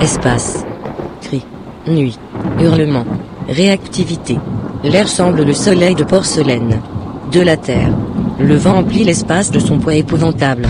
Espace. 0.00 0.64
Cris. 1.22 1.44
Nuit. 1.88 2.18
Hurlement. 2.60 3.04
Réactivité. 3.48 4.38
L'air 4.84 5.08
semble 5.08 5.42
le 5.42 5.54
soleil 5.54 5.96
de 5.96 6.04
porcelaine. 6.04 6.80
De 7.32 7.40
la 7.40 7.56
terre. 7.56 7.90
Le 8.38 8.54
vent 8.54 8.78
emplit 8.78 9.02
l'espace 9.02 9.50
de 9.50 9.58
son 9.58 9.78
poids 9.78 9.96
épouvantable. 9.96 10.68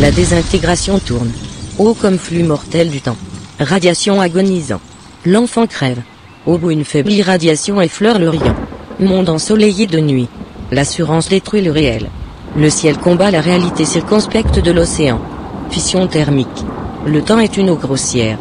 La 0.00 0.12
désintégration 0.12 1.00
tourne. 1.00 1.32
Haut 1.78 1.94
comme 1.94 2.18
flux 2.18 2.44
mortel 2.44 2.88
du 2.90 3.00
temps. 3.00 3.16
Radiation 3.58 4.20
agonisant. 4.20 4.80
L'enfant 5.26 5.66
crève. 5.66 6.00
Au 6.46 6.56
bout 6.56 6.70
une 6.70 6.84
faible 6.84 7.10
irradiation 7.10 7.80
effleure 7.80 8.20
le 8.20 8.28
riant. 8.28 8.56
Monde 9.00 9.28
ensoleillé 9.28 9.88
de 9.88 9.98
nuit. 9.98 10.28
L'assurance 10.70 11.28
détruit 11.28 11.62
le 11.62 11.72
réel. 11.72 12.08
Le 12.56 12.70
ciel 12.70 12.96
combat 12.96 13.32
la 13.32 13.40
réalité 13.40 13.84
circonspecte 13.84 14.60
de 14.60 14.70
l'océan. 14.70 15.20
Fission 15.68 16.06
thermique. 16.06 16.64
Le 17.06 17.22
temps 17.22 17.40
est 17.40 17.56
une 17.56 17.70
eau 17.70 17.76
grossière. 17.76 18.38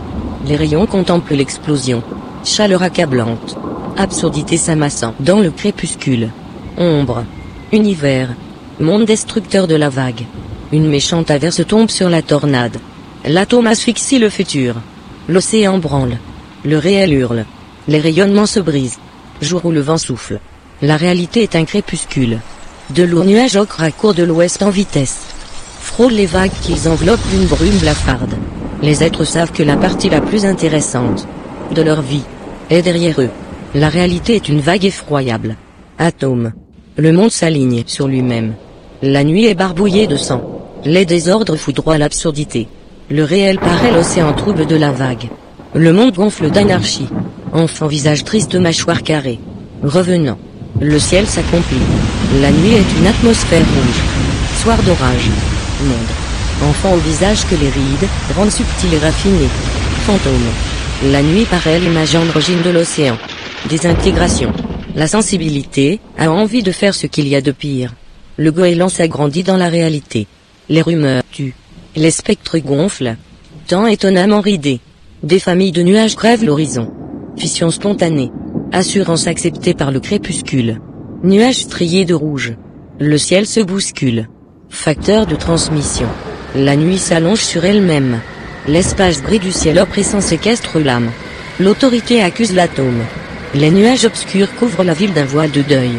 Les 0.48 0.56
rayons 0.56 0.86
contemplent 0.86 1.34
l'explosion. 1.34 2.02
Chaleur 2.46 2.82
accablante. 2.82 3.58
Absurdité 3.98 4.56
s'amassant 4.56 5.14
dans 5.20 5.42
le 5.42 5.52
crépuscule. 5.52 6.30
Ombre. 6.78 7.26
Univers. 7.74 8.30
Monde 8.80 9.04
destructeur 9.04 9.68
de 9.68 9.76
la 9.76 9.90
vague. 9.90 10.24
Une 10.72 10.88
méchante 10.88 11.32
averse 11.32 11.68
tombe 11.68 11.90
sur 11.90 12.10
la 12.10 12.22
tornade. 12.22 12.78
L'atome 13.26 13.68
asphyxie 13.68 14.20
le 14.20 14.30
futur. 14.30 14.76
L'océan 15.28 15.80
branle. 15.80 16.18
Le 16.64 16.78
réel 16.78 17.12
hurle. 17.12 17.44
Les 17.90 18.00
rayonnements 18.00 18.46
se 18.46 18.62
brisent. 18.62 19.00
Jour 19.42 19.66
où 19.66 19.72
le 19.72 19.82
vent 19.82 19.98
souffle. 19.98 20.40
La 20.82 20.96
réalité 20.96 21.44
est 21.44 21.58
un 21.58 21.66
crépuscule. 21.66 22.40
De 22.92 23.04
lourds 23.04 23.26
nuages 23.26 23.58
ocre 23.58 23.82
accourent 23.82 24.14
de 24.14 24.24
l'ouest 24.24 24.64
en 24.64 24.70
vitesse. 24.70 25.18
Frôlent 25.82 26.14
les 26.14 26.26
vagues 26.26 26.52
qu'ils 26.62 26.88
enveloppent 26.88 27.28
d'une 27.32 27.48
brume 27.48 27.78
blafarde. 27.80 28.36
Les 28.82 29.04
êtres 29.04 29.24
savent 29.24 29.52
que 29.52 29.64
la 29.64 29.76
partie 29.76 30.10
la 30.10 30.22
plus 30.22 30.46
intéressante 30.46 31.28
de 31.74 31.82
leur 31.82 32.02
vie 32.02 32.24
est 32.70 32.82
derrière 32.82 33.20
eux. 33.20 33.30
La 33.74 33.90
réalité 33.90 34.36
est 34.36 34.50
une 34.50 34.60
vague 34.60 34.86
effroyable. 34.86 35.56
Atome. 35.98 36.54
Le 36.96 37.12
monde 37.12 37.32
s'aligne 37.32 37.84
sur 37.88 38.08
lui-même. 38.08 38.54
La 39.02 39.24
nuit 39.24 39.46
est 39.46 39.56
barbouillée 39.56 40.08
de 40.08 40.16
sang. 40.16 40.42
Les 40.86 41.06
désordres 41.06 41.56
foudroient 41.56 41.98
l'absurdité. 41.98 42.68
Le 43.10 43.24
réel 43.24 43.58
paraît 43.60 43.92
l'océan 43.92 44.34
trouble 44.34 44.66
de 44.66 44.76
la 44.76 44.92
vague. 44.92 45.30
Le 45.74 45.92
monde 45.92 46.14
gonfle 46.14 46.50
d'anarchie. 46.50 47.10
Enfant 47.54 47.88
visage 47.88 48.24
triste 48.24 48.56
mâchoire 48.56 49.04
carrée. 49.04 49.40
Revenant. 49.84 50.38
Le 50.80 51.00
ciel 51.00 51.26
s'accomplit. 51.26 51.78
La 52.42 52.52
nuit 52.52 52.76
est 52.76 53.00
une 53.00 53.08
atmosphère 53.08 53.60
rouge. 53.60 54.62
Soir 54.62 54.78
d'orage. 54.84 55.30
Monde. 55.84 56.27
Enfant 56.64 56.94
au 56.94 56.98
visage 56.98 57.46
que 57.48 57.56
les 57.56 57.70
rides 57.70 58.10
rendent 58.36 58.52
subtil 58.52 58.94
et 58.94 58.98
raffiné. 58.98 59.48
Fantôme. 60.06 61.12
La 61.12 61.22
nuit 61.22 61.46
paraît 61.46 61.80
l'image 61.80 62.16
androgyne 62.16 62.62
de 62.64 62.72
l'océan. 62.72 63.18
Désintégration. 63.70 64.52
La 64.96 65.08
sensibilité 65.08 66.00
a 66.18 66.32
envie 66.32 66.64
de 66.64 66.72
faire 66.72 66.96
ce 66.96 67.06
qu'il 67.06 67.28
y 67.28 67.36
a 67.36 67.42
de 67.42 67.52
pire. 67.52 67.94
Le 68.38 68.52
goéland 68.52 68.90
s'agrandit 68.90 69.44
dans 69.44 69.58
la 69.58 69.70
réalité. 69.70 70.26
Les 70.70 70.82
rumeurs 70.82 71.24
tuent. 71.32 71.54
Les 71.96 72.12
spectres 72.12 72.58
gonflent. 72.58 73.16
Temps 73.68 73.86
étonnamment 73.86 74.42
ridé. 74.42 74.80
Des 75.22 75.40
familles 75.40 75.72
de 75.72 75.84
nuages 75.84 76.16
grèvent 76.16 76.44
l'horizon. 76.44 76.92
Fission 77.38 77.70
spontanée. 77.70 78.32
Assurance 78.72 79.28
acceptée 79.28 79.76
par 79.76 79.92
le 79.92 80.00
crépuscule. 80.00 80.80
Nuages 81.24 81.62
striés 81.62 82.06
de 82.06 82.16
rouge. 82.16 82.54
Le 83.00 83.18
ciel 83.20 83.46
se 83.46 83.60
bouscule. 83.60 84.28
Facteur 84.70 85.28
de 85.28 85.36
transmission. 85.36 86.08
La 86.56 86.76
nuit 86.76 86.98
s'allonge 86.98 87.42
sur 87.42 87.66
elle-même. 87.66 88.22
L'espace 88.68 89.22
gris 89.22 89.40
du 89.40 89.52
ciel 89.52 89.80
oppressant 89.80 90.22
séquestre 90.22 90.80
l'âme. 90.80 91.12
L'autorité 91.60 92.22
accuse 92.24 92.54
l'atome. 92.54 93.04
Les 93.54 93.70
nuages 93.70 94.06
obscurs 94.06 94.54
couvrent 94.56 94.84
la 94.84 94.94
ville 94.94 95.14
d'un 95.14 95.26
voile 95.26 95.52
de 95.52 95.62
deuil. 95.62 95.92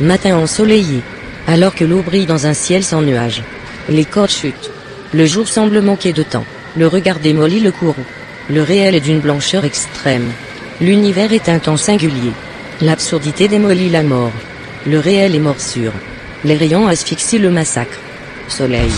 Matin 0.00 0.36
ensoleillé. 0.36 1.02
Alors 1.46 1.74
que 1.74 1.84
l'eau 1.84 2.02
brille 2.02 2.26
dans 2.26 2.46
un 2.46 2.54
ciel 2.54 2.82
sans 2.82 3.02
nuages. 3.02 3.42
Les 3.88 4.04
cordes 4.04 4.30
chutent. 4.30 4.70
Le 5.12 5.26
jour 5.26 5.48
semble 5.48 5.80
manquer 5.82 6.12
de 6.12 6.22
temps. 6.22 6.44
Le 6.76 6.86
regard 6.86 7.18
démolit 7.18 7.60
le 7.60 7.72
courroux. 7.72 8.06
Le 8.48 8.62
réel 8.62 8.94
est 8.94 9.00
d'une 9.00 9.20
blancheur 9.20 9.64
extrême. 9.64 10.30
L'univers 10.80 11.32
est 11.32 11.48
un 11.48 11.58
temps 11.58 11.76
singulier. 11.76 12.32
L'absurdité 12.80 13.48
démolit 13.48 13.90
la 13.90 14.02
mort. 14.02 14.32
Le 14.86 14.98
réel 14.98 15.34
est 15.34 15.40
morsure. 15.40 15.92
Les 16.44 16.56
rayons 16.56 16.88
asphyxient 16.88 17.38
le 17.38 17.50
massacre. 17.50 17.98
Soleil. 18.48 18.90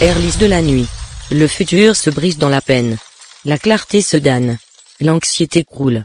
Air 0.00 0.18
lisse 0.18 0.38
de 0.38 0.46
la 0.46 0.62
nuit. 0.62 0.88
Le 1.30 1.46
futur 1.46 1.94
se 1.94 2.10
brise 2.10 2.38
dans 2.38 2.48
la 2.48 2.60
peine. 2.60 2.96
La 3.44 3.58
clarté 3.58 4.02
se 4.02 4.16
damne. 4.16 4.58
L'anxiété 5.00 5.64
croule. 5.64 6.04